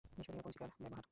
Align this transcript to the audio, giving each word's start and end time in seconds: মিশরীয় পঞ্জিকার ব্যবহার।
মিশরীয় 0.17 0.43
পঞ্জিকার 0.45 0.69
ব্যবহার। 0.73 0.99